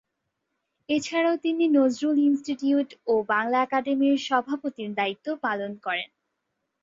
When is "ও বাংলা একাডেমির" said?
3.07-4.17